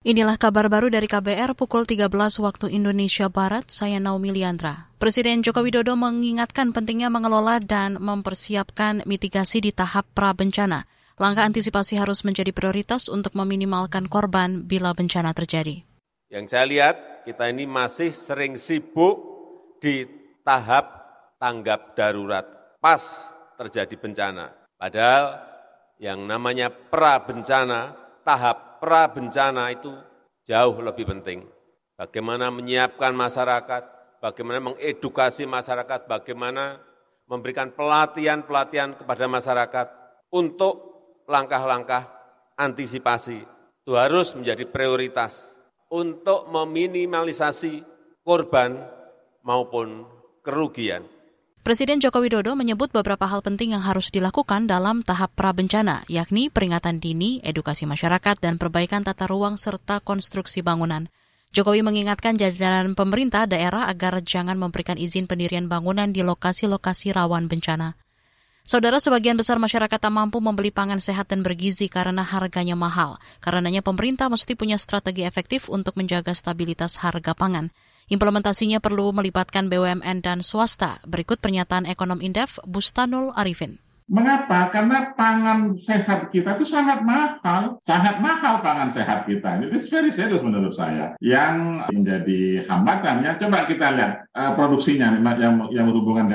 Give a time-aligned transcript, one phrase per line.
[0.00, 2.08] Inilah kabar baru dari KBR pukul 13
[2.40, 4.88] waktu Indonesia Barat, saya Naomi Liandra.
[4.96, 10.88] Presiden Joko Widodo mengingatkan pentingnya mengelola dan mempersiapkan mitigasi di tahap pra-bencana.
[11.20, 15.84] Langkah antisipasi harus menjadi prioritas untuk meminimalkan korban bila bencana terjadi.
[16.32, 16.96] Yang saya lihat,
[17.28, 19.20] kita ini masih sering sibuk
[19.84, 20.08] di
[20.40, 20.96] tahap
[21.36, 22.48] tanggap darurat
[22.80, 23.04] pas
[23.60, 24.48] terjadi bencana.
[24.80, 25.44] Padahal
[26.00, 29.92] yang namanya pra-bencana, tahap pra bencana itu
[30.48, 31.44] jauh lebih penting.
[32.00, 33.82] Bagaimana menyiapkan masyarakat,
[34.24, 36.80] bagaimana mengedukasi masyarakat, bagaimana
[37.28, 39.86] memberikan pelatihan-pelatihan kepada masyarakat
[40.32, 40.74] untuk
[41.28, 42.08] langkah-langkah
[42.56, 43.44] antisipasi.
[43.84, 45.54] Itu harus menjadi prioritas
[45.92, 47.84] untuk meminimalisasi
[48.24, 48.80] korban
[49.44, 50.08] maupun
[50.40, 51.04] kerugian.
[51.60, 57.04] Presiden Joko Widodo menyebut beberapa hal penting yang harus dilakukan dalam tahap prabencana, yakni peringatan
[57.04, 61.12] dini, edukasi masyarakat, dan perbaikan tata ruang serta konstruksi bangunan.
[61.52, 67.92] Jokowi mengingatkan jajaran pemerintah daerah agar jangan memberikan izin pendirian bangunan di lokasi-lokasi rawan bencana.
[68.60, 73.16] Saudara sebagian besar masyarakat tak mampu membeli pangan sehat dan bergizi karena harganya mahal.
[73.40, 77.72] Karenanya pemerintah mesti punya strategi efektif untuk menjaga stabilitas harga pangan.
[78.10, 80.98] Implementasinya perlu melibatkan BUMN dan swasta.
[81.06, 83.78] Berikut pernyataan ekonom Indef Bustanul Arifin.
[84.10, 84.74] Mengapa?
[84.74, 89.62] Karena pangan sehat kita itu sangat mahal, sangat mahal pangan sehat kita.
[89.62, 91.14] Itu very serius menurut saya.
[91.22, 96.26] Yang menjadi hambatannya, coba kita lihat uh, produksinya yang yang berhubungan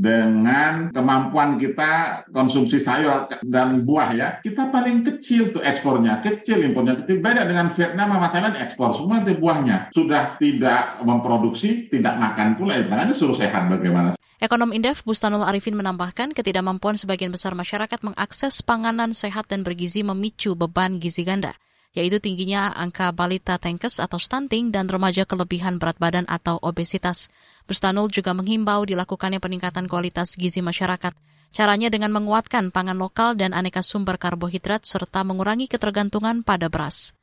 [0.00, 6.96] dengan kemampuan kita konsumsi sayur dan buah ya, kita paling kecil tuh ekspornya, kecil impornya
[7.04, 7.20] kecil.
[7.20, 9.92] Beda dengan Vietnam sama Thailand ekspor semua itu buahnya.
[9.92, 14.16] Sudah tidak memproduksi, tidak makan pula, itu makanya suruh sehat bagaimana.
[14.40, 20.56] Ekonom Indef Bustanul Arifin menambahkan ketidakmampuan sebagian besar masyarakat mengakses panganan sehat dan bergizi memicu
[20.56, 21.52] beban gizi ganda,
[21.90, 27.30] yaitu tingginya angka balita tenkes atau stunting dan remaja kelebihan berat badan atau obesitas.
[27.66, 31.14] Bustanul juga menghimbau dilakukannya peningkatan kualitas gizi masyarakat.
[31.50, 37.18] Caranya dengan menguatkan pangan lokal dan aneka sumber karbohidrat serta mengurangi ketergantungan pada beras.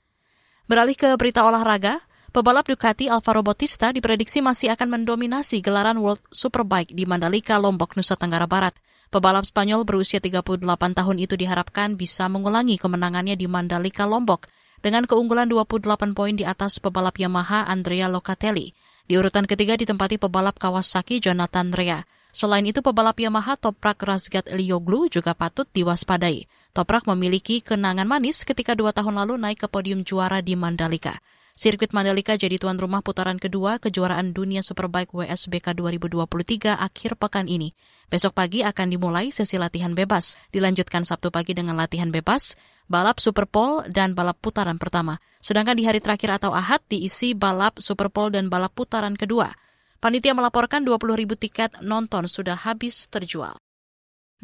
[0.67, 6.91] Beralih ke berita olahraga, Pebalap Ducati Alvaro Bautista diprediksi masih akan mendominasi gelaran World Superbike
[6.91, 8.75] di Mandalika, Lombok, Nusa Tenggara Barat.
[9.07, 10.51] Pebalap Spanyol berusia 38
[10.91, 14.51] tahun itu diharapkan bisa mengulangi kemenangannya di Mandalika, Lombok
[14.83, 18.75] dengan keunggulan 28 poin di atas pebalap Yamaha Andrea Locatelli.
[19.07, 22.03] Di urutan ketiga ditempati pebalap Kawasaki Jonathan Rea.
[22.35, 26.43] Selain itu, pebalap Yamaha Toprak Razgat Lioglu juga patut diwaspadai.
[26.75, 31.23] Toprak memiliki kenangan manis ketika dua tahun lalu naik ke podium juara di Mandalika.
[31.57, 37.73] Sirkuit Mandalika jadi tuan rumah putaran kedua kejuaraan dunia Superbike WSBK 2023 akhir pekan ini.
[38.13, 42.53] Besok pagi akan dimulai sesi latihan bebas, dilanjutkan Sabtu pagi dengan latihan bebas,
[42.85, 45.17] balap Superpole, dan balap putaran pertama.
[45.41, 49.49] Sedangkan di hari terakhir atau Ahad diisi balap Superpole dan balap putaran kedua.
[49.97, 53.57] Panitia melaporkan 20 ribu tiket nonton sudah habis terjual.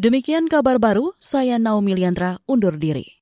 [0.01, 3.21] Demikian kabar baru, saya Naomi Liandra undur diri.